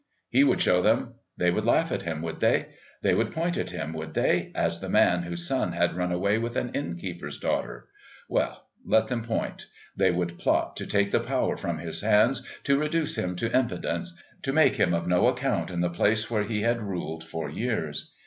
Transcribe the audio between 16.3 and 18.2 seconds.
where he had ruled for years.